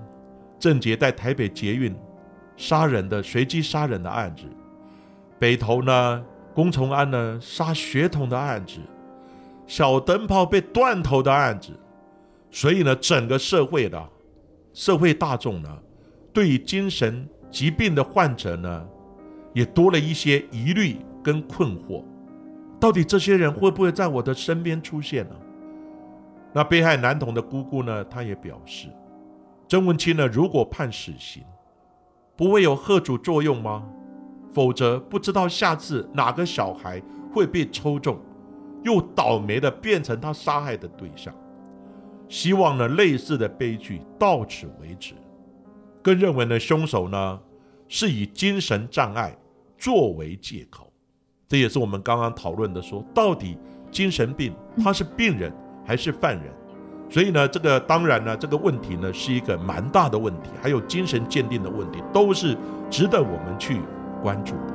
[0.58, 1.96] 郑捷在台北捷运
[2.56, 4.42] 杀人的随机杀人的案子，
[5.38, 6.22] 北投呢。
[6.58, 8.80] 龚崇安呢杀血统的案子，
[9.64, 11.70] 小灯泡被断头的案子，
[12.50, 14.08] 所以呢，整个社会的
[14.72, 15.78] 社会大众呢，
[16.32, 18.84] 对于精神疾病的患者呢，
[19.52, 22.02] 也多了一些疑虑跟困惑。
[22.80, 25.36] 到底这些人会不会在我的身边出现呢？
[26.52, 28.88] 那被害男童的姑姑呢，她也表示，
[29.68, 31.44] 曾文清呢，如果判死刑，
[32.34, 33.88] 不会有贺主作用吗？
[34.52, 38.18] 否则，不知道下次哪个小孩会被抽中，
[38.82, 41.34] 又倒霉的变成他杀害的对象。
[42.28, 45.14] 希望呢，类似的悲剧到此为止。
[46.02, 47.40] 更认为呢，凶手呢
[47.88, 49.36] 是以精神障碍
[49.76, 50.90] 作为借口。
[51.46, 53.56] 这也是我们刚刚讨论的，说到底
[53.90, 55.52] 精神病他是病人
[55.84, 56.52] 还是犯人？
[57.10, 62.56] 所以呢，这个当然呢，这个问题呢是一个蛮大的问题，还有精神鉴定的问题，都是
[62.90, 63.80] 值得我们去。
[64.22, 64.74] 关注的。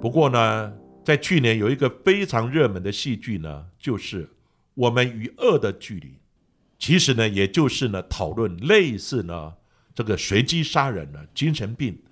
[0.00, 0.72] 不过呢，
[1.04, 4.24] 在去年有一个非常热门的戏剧呢，就是
[4.74, 6.08] 《我们与恶的距离》。
[6.78, 9.54] 其实呢，也就是呢，讨论类似呢
[9.94, 12.02] 这个随机杀人呢、精神病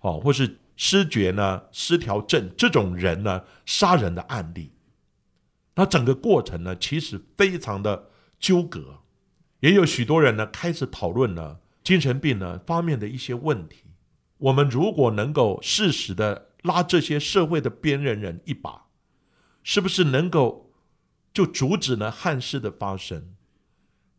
[0.00, 4.72] 哦，或是失觉呢、失调症这种人呢杀人的案例。
[5.76, 8.98] 那整个过程呢，其实非常的纠葛，
[9.60, 11.60] 也有许多人呢开始讨论呢。
[11.88, 13.84] 精神病呢方面的一些问题，
[14.36, 18.88] 我们如果能够适时的拉这些社会的边缘人一把，
[19.62, 20.70] 是不是能够
[21.32, 23.34] 就阻止呢憾事的发生？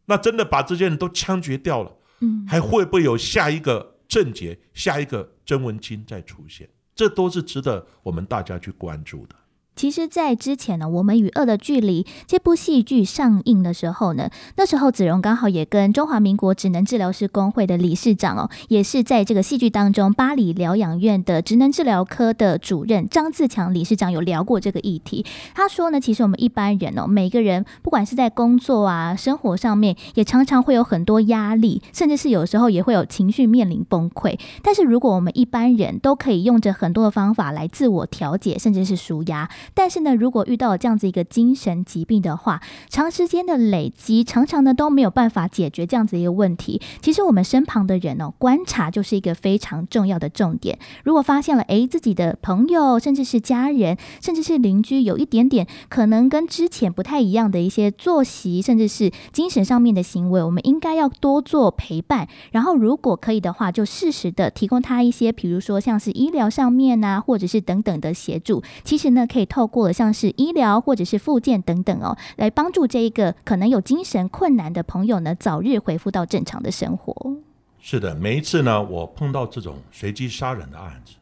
[0.06, 6.68] 那真的把这些人都枪决掉了，嗯，还会不会有下一个郑捷、下一个曾文清再出现？
[6.96, 9.36] 这都是值得我们大家去关注的。
[9.80, 25.26] 其实，在之前呢，我们与恶的距离这部戏剧上映的时候呢，那时候子荣刚好也跟中华民国职能治疗师工会的理事长哦，也是在这个戏剧当中，巴黎疗养院的职能治疗科的主任张自强理事长有聊过这个议题。
[25.56, 34.38] 他说呢，其实我们一般人哦，每个人不管是在工作啊、生活上面，也常常会有很多压力，甚至是有时候也会有情绪面临崩溃。
[34.62, 39.50] 但是如果我们一般人都可以用着很多的方法来自我调节，甚至是舒压。
[39.74, 46.82] 但是呢，如果遇到这样子一个精神疾病的话，长时间的累积，常常呢都没有办法解决这样子一个问题。
[47.02, 50.80] 其实我们身旁的人哦，观察就是一个非常重要的重点。
[51.04, 62.28] 如果发现了，诶，自己的朋友，甚至是家人，甚至是邻居，有一点点可能跟之前不太一样的一些作息，甚至是精神上面的行为，我们应该要多做陪伴。
[62.52, 68.64] 然后，如果可以的话，就适时的提供他一些，比如说像是医疗上面啊，或者是等等的协助。
[68.84, 69.50] 其实呢，可以。
[69.50, 77.38] 透过像是医疗或者是复健等等哦，来帮助这一个可能有精神困难的朋友呢，早日恢复到正常的生活。
[77.80, 81.14] 是的，每一次呢，我碰到这种随机杀人的案子，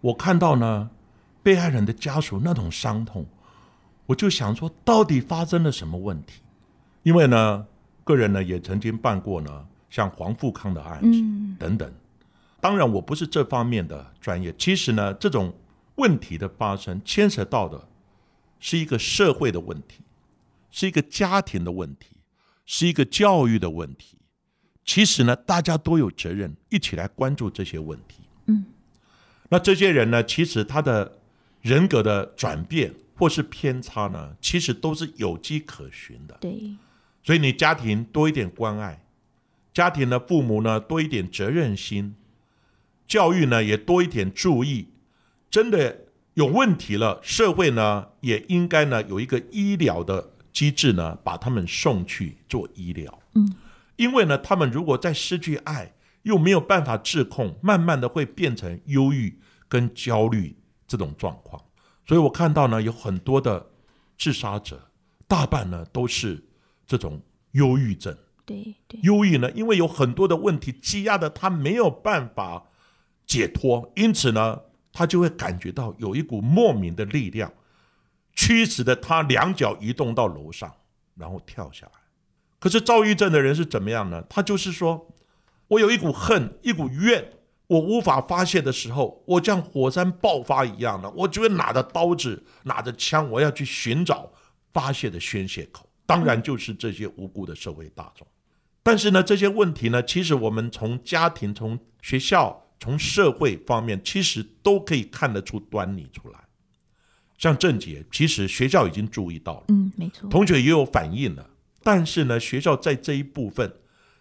[0.00, 0.88] 我看到呢，
[1.42, 3.24] 被害人的家属那种伤痛，
[4.06, 6.40] 我就想说，到底发生了什么问题？
[7.02, 7.66] 因为呢，
[8.04, 9.50] 个人呢也曾经办过呢，
[9.90, 11.22] 像黄富康的案子
[11.58, 11.92] 等等。
[12.60, 14.54] 当然，我不是这方面的专业。
[14.58, 15.52] 其实呢，这种。
[16.00, 17.86] 问题的发生牵扯到的
[18.58, 20.02] 是一个社会的问题，
[20.70, 22.16] 是一个家庭的问题，
[22.64, 24.16] 是一个教育的问题。
[24.82, 28.22] 其实呢，大家都有责任一起来关注这些问题。
[28.46, 28.64] 嗯，
[29.50, 31.18] 那这些人呢，其实他的
[31.60, 36.36] 人格的转变或是偏差呢，其实都是有迹可循的。
[36.40, 36.76] 对，
[37.22, 39.04] 所以你家庭多一点关爱，
[39.72, 42.16] 家庭的父母呢多一点责任心，
[43.06, 44.88] 教育呢也多一点注意。
[45.50, 53.20] 真的有问题了，社会呢也应该呢有一个医疗的机制呢，把他们送去做医疗。
[53.34, 53.56] 嗯，
[53.96, 61.60] 因为呢，他们如果在失去爱，又没有办法自控，慢慢的会变成忧郁跟焦虑这种状况。
[62.06, 63.70] 所以我看到呢，有很多的
[64.16, 64.90] 自杀者，
[65.26, 66.44] 大半呢都是
[66.86, 67.20] 这种
[67.52, 68.16] 忧郁症。
[68.46, 72.68] 对对，忧郁呢，因为有很多的问题积压的，他没有办法
[73.26, 74.60] 解脱，因此呢。
[75.00, 77.50] 他就会感觉到有一股莫名的力量，
[78.34, 80.70] 驱使的他两脚移动到楼上，
[81.14, 81.92] 然后跳下来。
[82.58, 84.22] 可是躁郁症的人是怎么样呢？
[84.28, 85.08] 他就是说，
[85.68, 87.32] 我有一股恨，一股怨，
[87.68, 94.30] 我无法发泄的时候，我像火山爆发一样的，我就会拿着刀子，拿着枪，我要去寻找
[94.74, 95.88] 发泄的宣泄口。
[96.04, 98.26] 当然就是这些无辜的社会大众。
[98.82, 102.66] 但是呢，这些问题呢，其实我们从家庭、从学校。
[102.80, 106.40] 从社会方面，其实都可以看得出端倪出来。
[107.36, 111.50] 像郑杰，其实学校已经注意到了，嗯，没错，同学也有反应了。
[111.82, 113.76] 但是呢，学校在这一部分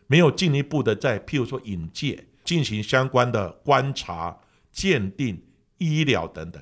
[0.08, 4.38] 没有进一步的在，譬如说引介进行相关的观察、
[4.72, 5.42] 鉴定、
[5.78, 6.62] 医疗等等。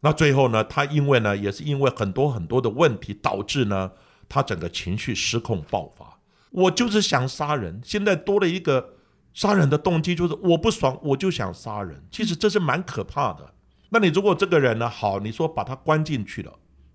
[0.00, 3.92] 那最后呢，他因为呢，也是因为很多很多的问题，导致呢，
[4.28, 6.18] 他整个情绪失控爆发。
[6.50, 8.96] 我就是想杀人，现在多了一个。
[9.34, 12.02] 杀人的动机就是我不爽，我就想杀人。
[12.10, 13.54] 其实这是蛮可怕的。
[13.88, 16.52] 那你如果这个人呢，好，你说把他关进去了，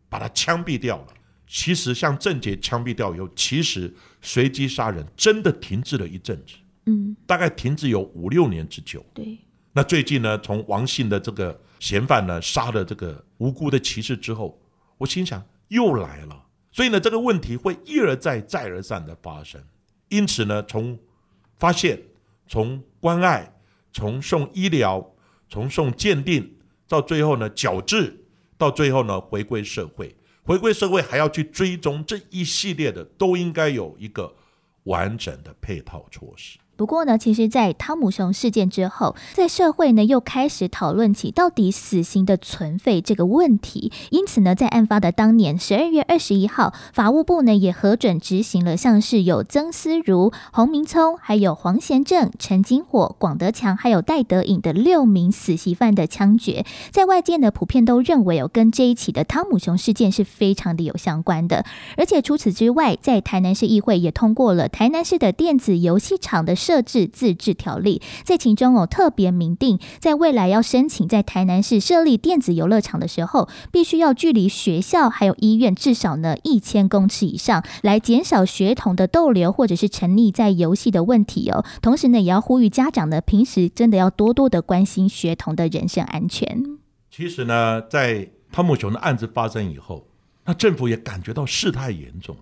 [0.09, 1.07] 把他枪毙掉了。
[1.47, 9.03] 其实像郑杰枪毙掉以后，其实随机杀人真的停滞了一阵子，嗯，大概停滞有五六年之久。
[9.13, 9.37] 对。
[9.73, 14.59] 那最近呢，从王姓的这个嫌犯呢杀了这个无辜的骑士之后，
[14.97, 16.45] 我心想又来了。
[16.71, 19.63] 所以呢，这个问题会一而再、再而三的发生。
[20.09, 20.99] 因此呢，从
[21.57, 21.99] 发现。
[22.47, 23.53] 从关爱，
[23.91, 25.13] 从送医疗，
[25.49, 26.55] 从送鉴定，
[26.87, 28.25] 到最后呢矫治，
[28.57, 34.33] 到最后呢回归社会，回归社会还要去追踪这一系列的，都应该有一个
[34.83, 36.57] 完整的配套措施。
[36.77, 43.91] 不过呢，其实，在汤姆熊事件之后，在社会呢又开始讨论起到底死刑的存废这个问题。
[44.11, 56.63] 因此呢，在案发的当年十二月二十一号，法务部呢也核准执行了像是有曾思如、洪明聪、还有黄贤正、陈金火、广德强还有戴德颖的六名死刑犯的枪决。
[56.91, 61.65] 在外界呢普遍都认为哦，跟这一起的汤姆熊事件是非常的有相关的。
[61.97, 66.55] 而且除此之外，在台南市议会也通过了台南市的电子游戏场的。
[66.67, 81.63] 设置自治条例，在其中哦特别明定，在未来要申请在台南市设立电子游乐场的时候，必须要距离学校还有医院至少呢一千公尺以上，来减少学童的逗留或者是沉溺在游戏的问题哦。
[81.81, 86.77] 同时呢，也要呼吁家长呢，平时真的要多多的关心学童的人身安全。
[87.09, 90.05] 其实呢，在汤姆熊的案子发生以后，
[90.43, 92.35] 那政府也感觉到事态严重，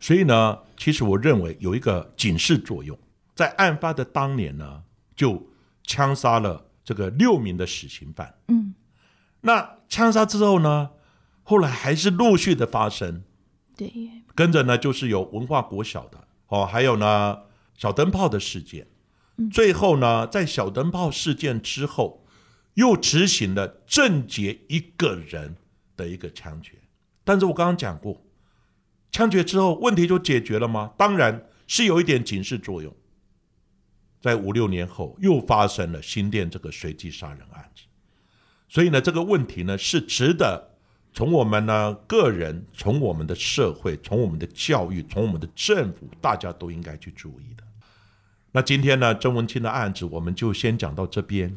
[0.00, 2.96] 所以呢，其实我认为有一个警示作用，
[3.38, 4.82] 在案发的当年呢，
[5.14, 5.46] 就
[5.84, 8.34] 枪杀了这个六名的死刑犯。
[8.48, 8.74] 嗯，
[9.42, 10.90] 那枪杀之后呢，
[11.44, 13.22] 后来还是陆续的发生，
[13.76, 13.92] 对，
[14.34, 17.42] 跟着呢就是有文化国小的哦，还有呢
[17.74, 18.88] 小灯泡的事件。
[19.52, 22.26] 最后呢，在小灯泡事件之后，
[22.74, 25.54] 又执行了郑杰一个人
[25.96, 26.72] 的一个枪决。
[27.22, 28.20] 但是我刚刚讲过，
[29.12, 30.90] 枪决之后问题就解决了吗？
[30.96, 32.92] 当然是有一点警示作用。
[34.20, 37.82] 在五六年后，又发生了新店这个随机杀人案子，
[38.68, 40.70] 所以呢，这个问题呢是值得
[41.12, 47.62] 从我们呢个人、从我们的社会、从我们的教育、从我们的政府，大家都应该去注意的。
[48.52, 51.56] 那今天呢，郑文清的案子我们就先讲到这边，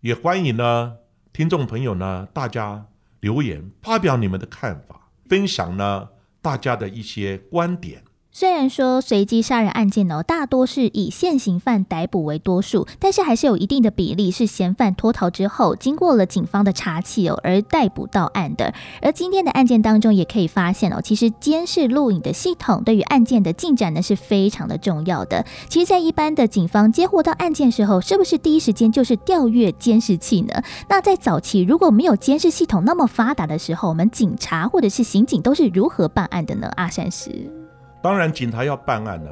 [0.00, 0.96] 也欢迎呢
[1.32, 2.86] 听众朋友呢大家
[3.20, 6.08] 留言发表你们的看法，分享呢
[6.40, 8.02] 大家的一些观点。
[8.34, 18.72] 虽然说随机杀人案件呢，大多是以现行犯逮捕为多数，但是还是有一定的比例是嫌犯脱逃之后，经过了警方的查缉哦，而逮捕到案的。
[19.02, 25.44] 而今天的案件当中，也可以发现哦，其实监视录影的系统对于案件的进展呢是非常的重要的。
[25.68, 30.62] 其实，在一般的警方接获到案件时候，是不是第一时间就是调阅监视器呢？
[30.88, 36.70] 那在早期如果没有监视系统那么发达的时候，我们警察或者是刑警都是如何办案的呢？
[36.76, 37.61] 阿善师。
[38.02, 39.30] 当然，警察要办案呢，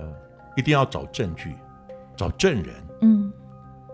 [0.57, 1.57] 一定要找证据，
[2.17, 2.75] 找证人。
[3.01, 3.33] 嗯，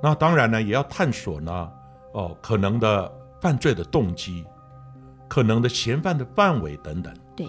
[0.02, 1.72] 那当然呢，也要探索呢，
[2.12, 3.10] 哦，可能的
[3.40, 4.44] 犯罪的动机，
[5.28, 7.14] 可能的嫌犯的范围等等。
[7.34, 7.46] 对。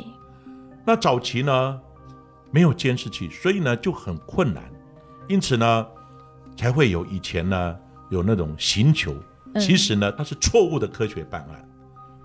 [0.86, 1.82] 那早期呢，
[2.50, 4.64] 没有监视器，所以呢就很困难，
[5.28, 5.86] 因此呢，
[6.56, 7.78] 才会有以前呢
[8.10, 9.14] 有那种刑求，
[9.60, 11.70] 其实呢它是错误的科学办案。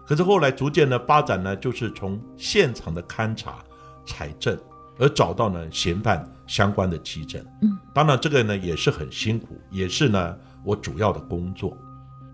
[0.06, 3.58] 可是后来逐渐的发展呢，就是从现场的勘查、
[4.06, 4.56] 采证。
[4.98, 11.76] 而找到呢嫌犯相关的基证，嗯，当然这个呢也是很辛苦，也是呢我主要的工作。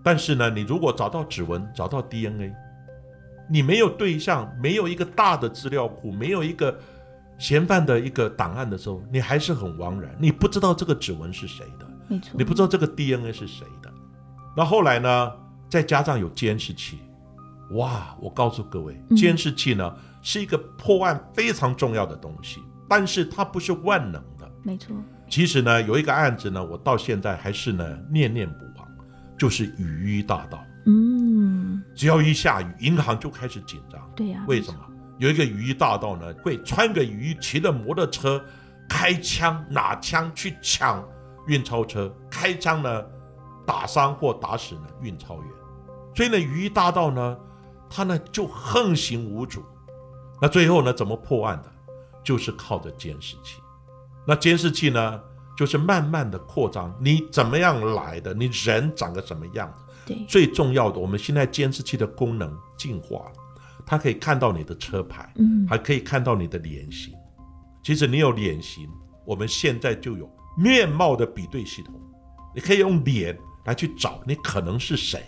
[0.03, 2.53] 但是呢，你如果找到指纹，找到 DNA，
[3.49, 6.77] 你没有对象，没有一个大的资料库，没有一个
[7.37, 13.91] 嫌犯的一个档案的时候，你还是很茫然，你不知道这个指纹是谁的，没错，你不知道这个 DNA 是谁的。
[14.55, 15.31] 那后来呢，
[15.69, 16.99] 再加上有监视器，
[17.71, 19.95] 哇，我告诉各位，监视器呢。
[20.21, 24.51] 是一个破案非常重要的东西，但是它不是万能的。
[24.63, 24.95] 没错。
[25.29, 28.87] 其实呢，有一个案子呢，我到现在还是呢念念不忘，
[29.37, 30.63] 就是雨衣大盗。
[30.85, 31.83] 嗯。
[31.95, 34.01] 只要一下雨，银行就开始紧张。
[34.15, 34.43] 对呀。
[34.47, 34.79] 为什么？
[35.17, 38.43] 有一个雨衣大盗呢，会穿个雨衣，骑着摩托车，
[38.87, 41.07] 开枪拿枪去抢
[41.47, 43.05] 运钞车，开枪呢
[43.65, 45.45] 打伤或打死呢运钞员。
[46.15, 47.37] 所以呢，雨衣大盗呢，
[47.89, 49.63] 他呢就横行无阻。
[50.41, 50.93] 那最后呢？
[50.93, 51.71] 怎么破案的？
[52.23, 53.61] 就是靠着监视器。
[54.25, 55.21] 那监视器呢？
[55.57, 56.95] 就是慢慢的扩张。
[57.01, 58.33] 你怎么样来的？
[58.33, 59.81] 你人长个什么样子？
[60.05, 60.25] 对。
[60.27, 63.31] 最重要的，我们现在监视器的功能进化了，
[63.85, 67.13] 它可以看到你的车牌，嗯，还可以看到你的脸型。
[67.83, 68.89] 其实你有脸型，
[69.25, 71.93] 我们现在就有面貌的比对系统，
[72.55, 75.21] 你可以用脸来去找你可能是谁。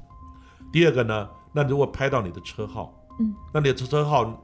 [0.72, 1.30] 第二个呢？
[1.52, 4.42] 那如果拍到你的车号，嗯，那你的车号。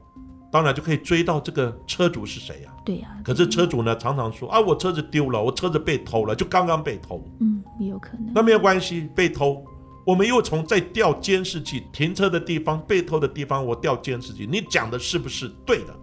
[0.51, 2.73] 当然就可以追到这个车主是谁呀？
[2.85, 3.09] 对呀。
[3.23, 7.23] 可是车主呢，常常说啊，我车子丢了，我车子被偷了，就刚刚被偷。
[7.39, 8.31] 嗯，也有可能。
[8.33, 9.63] 那没有关系，被偷，
[10.05, 14.47] 我们又从再调监视器，停车的地方、被偷的地方，我调监视器。
[14.49, 15.93] 你讲的是不是对的？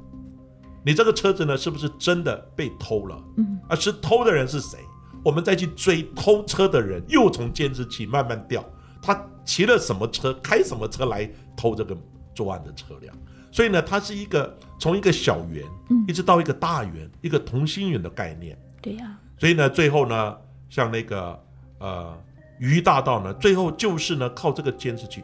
[0.85, 3.23] 你这个车子呢，是不是真的被偷了？
[3.39, 3.59] 嗯。
[3.69, 4.79] 而是偷的人是谁？
[5.25, 8.63] 我们再去追偷车的人，又从监视器慢慢调，
[9.01, 11.27] 他骑了什么车，开什么车来
[11.57, 11.97] 偷这个
[12.35, 13.17] 作案的车辆？
[13.55, 18.59] 所以呢，它是一个从一个小圆，嗯，一直到一个大圆，一个同心圆的概念。
[18.83, 19.17] 对呀。
[19.39, 20.37] 所以呢，最后呢，
[20.69, 21.41] 像那个
[21.79, 22.19] 呃，
[22.59, 25.23] 鱼大道呢，最后就是呢，靠这个监视器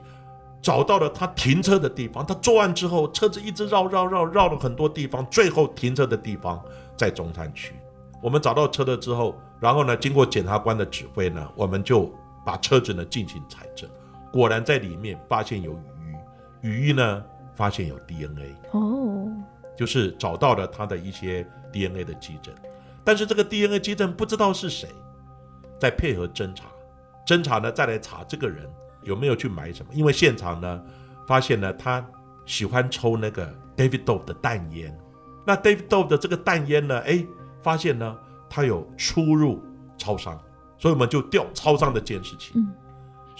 [0.63, 2.25] 找到了他停车的地方。
[2.25, 6.63] 他作案之后，车子一直绕绕绕绕了很多地方，最后停车的地方
[6.97, 7.75] 在中山区。
[8.23, 12.09] 我们找到车了之后，然后呢，经过检察官的指挥呢，我们就
[12.47, 13.91] 把车子呢进行采证，
[14.33, 15.73] 果然在里面发现有
[16.63, 17.25] 鱼，鱼呢。
[17.61, 19.29] 发现有 DNA 哦，
[19.77, 22.55] 就是找到了他的一些 DNA 的基证，
[23.05, 24.89] 但是这个 DNA 基证不知道是谁，
[25.79, 26.65] 在配合侦查，
[27.27, 28.67] 侦查呢再来查这个人
[29.03, 30.83] 有没有去买什么，因为现场呢
[31.27, 32.03] 发现呢他
[32.47, 33.47] 喜欢抽那个
[33.77, 34.99] David Doe 的淡烟，
[35.47, 37.23] 那 David Doe 的这个淡烟呢，哎，
[37.61, 38.17] 发现呢
[38.49, 39.63] 他有出入
[39.99, 40.41] 超商，
[40.79, 42.73] 所以我们就调超商的监视器，嗯，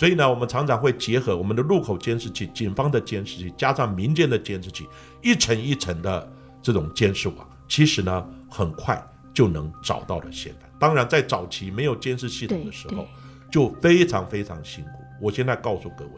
[0.01, 4.89] 所以呢，我们常常会结合我们的路口监视器、警方的监视器，加上民间的监视器，
[5.21, 6.27] 一层一层的
[6.63, 8.99] 这种监视网，其实呢，很快
[9.35, 10.71] 就能找到了嫌犯。
[10.79, 13.07] 当然，在早期没有监视系统的时候，
[13.51, 14.91] 就非常非常辛苦。
[15.21, 16.13] 我现在告诉各位，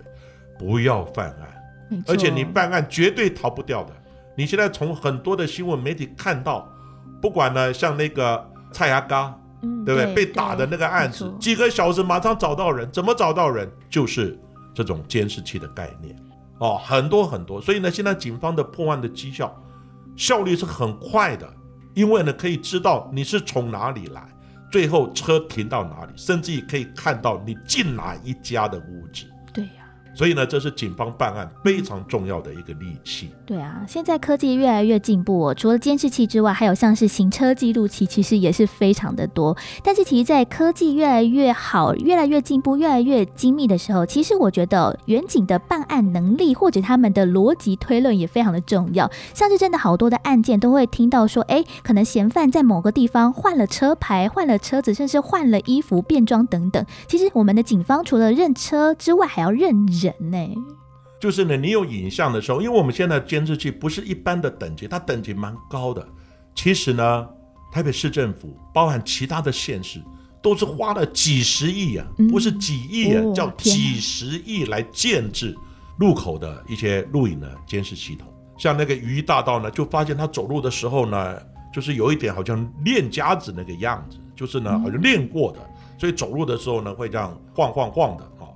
[0.57, 3.93] 不要犯案，而且你办案绝对逃不掉的。
[4.37, 6.73] 你现在从很多的新闻媒体看到，
[7.21, 9.37] 不管呢，像那个蔡阿嘎。
[9.85, 10.15] 对不对？
[10.15, 13.71] 被打的那个案子，几个小时马上找到人，怎么找到人？
[13.89, 14.39] 就是
[14.75, 16.17] 这种监视器的概念
[16.59, 17.61] 哦，很多很多。
[17.61, 19.57] 所以呢，现在警方的破案的绩效
[20.17, 21.49] 效率是很快的，
[21.95, 24.27] 因为呢可以知道你是从哪里来，
[24.71, 29.27] 最后车停到哪里，甚至于可以看到你进哪一家的屋子。
[30.15, 33.31] 所以呢，这是警方办案非常重要的一个利器。
[33.47, 39.57] 对啊，现在科技越来越进步哦，除了监视器之外，还有像是行车记录器，其实也是非常的多。
[39.83, 49.11] 但是，其实，在科技越来越好、越来越进步、越来越精密的时候，其实我觉得远景的办案能力或者他们的逻辑推论也非常的重要。
[49.35, 56.85] 像是真的好多的案件都会听到说，哎，可能嫌犯在某个地方换了车牌、换了车子，甚至换了衣服、变装等等。
[57.09, 59.73] 其实，我们的警方除了认车之外，还要认。
[59.73, 60.55] 人呢，
[61.21, 66.07] 就是呢，你有影像的时候，因为我们现在监视器不是一般的等级，它等级蛮高的。
[66.55, 67.29] 其实呢，
[67.71, 70.03] 台北市政府包含其他的县市，
[70.43, 75.57] 都是花了几十亿啊，不是几亿啊，叫几十亿来建制
[75.99, 78.27] 路口的一些录影的监视系统。
[78.59, 81.39] 像那个鱼大道呢，就发现他走路的时候呢，
[81.73, 85.61] 就是有一点好像练家子那个样子，就是呢好像练过的，
[85.99, 88.51] 所以走路的时候呢会这样晃晃晃的啊，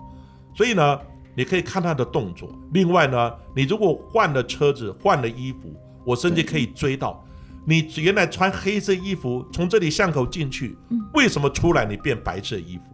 [0.56, 0.98] 所以呢。
[1.36, 2.50] 你可以看他的动作。
[2.72, 5.72] 另外呢，你如果换了车子、换了衣服，
[6.04, 7.22] 我甚至可以追到
[7.66, 10.78] 你原来穿黑色衣服从这里巷口进去，
[11.12, 12.84] 为什么出来你变白色衣服，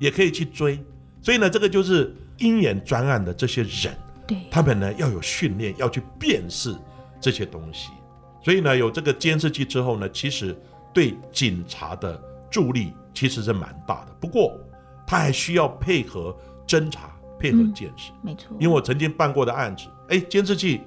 [0.00, 0.82] 也可以去追。
[1.20, 3.96] 所以呢，这个就是鹰眼专案的这些人，
[4.26, 6.74] 对，他们呢要有训练，要去辨识
[7.20, 7.90] 这些东西。
[8.42, 10.58] 所以呢，有这个监视器之后呢，其实
[10.92, 14.12] 对警察的助力其实是蛮大的。
[14.18, 14.58] 不过，
[15.06, 16.36] 他还需要配合
[16.66, 17.11] 侦查。
[17.42, 18.56] 配合监视，没错。
[18.60, 20.82] 因为我曾经办过的案子，哎，监视器，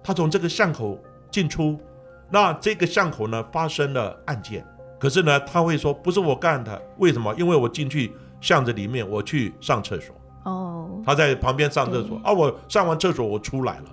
[0.00, 0.96] 他从这个巷口
[1.28, 1.76] 进出，
[2.30, 4.64] 那这个巷口呢发生了案件，
[5.00, 7.34] 可是呢他会说不是我干的，为什么？
[7.34, 10.14] 因为我进去巷子里面，我去上厕所。
[10.44, 11.02] 哦。
[11.04, 13.84] 他在旁边上厕所，啊，我上完厕所我出来了，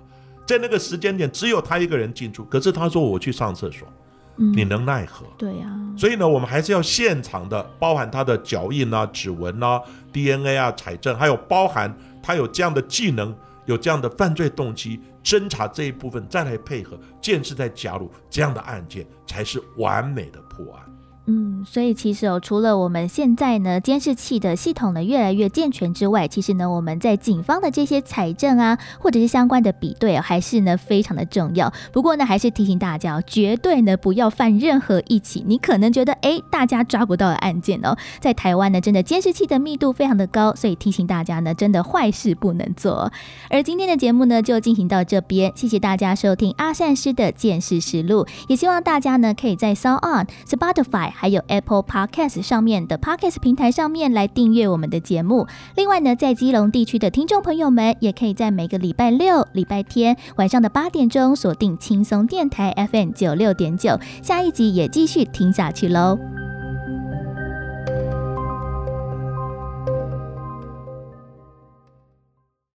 [0.46, 3.88] 在那个时间点只有他一个人进出，可是他说我去上厕所。
[4.36, 5.26] 你能奈何？
[5.38, 5.66] 对呀，
[5.96, 9.80] 所以呢，我们还是要现场的，包含他的脚印啊、指纹啊、
[10.12, 13.34] DNA 啊、采证，还有包含他有这样的技能、
[13.64, 20.82] 有这样的犯罪动机，侦查这一部分，再来配合，建制再加入这样的案件，才是完美的破案。
[21.28, 31.72] 嗯，所以其实哦，除了我们现在呢监视器的系统呢越来越健全之外，其实呢我们在警方的这些采证啊，或者是相关的比对，还是呢非常的重要。
[31.92, 37.96] 不过呢，还是提醒大家哦，绝对呢不要犯任何一起你可能觉得哎大家抓不到的案件哦。
[38.20, 43.10] 在台湾呢，真的监视器的密度非常的高，所以提醒大家呢，真的坏事不能做。
[43.50, 51.15] 而今天的节目呢就进行到这边，谢谢大家收听阿善师的见识实录，也希望大家呢可以在 s o n On Spotify。
[51.16, 55.46] 还有 Apple Podcast 上面的 Podcast 平台上面来订阅我们的节目。
[55.74, 66.45] 另外呢，在基隆地区的听众朋友们，也可以在每个礼拜六、礼拜天晚上的八点钟锁定轻松电台 FM 九六点九，下一集也继续听下去喽。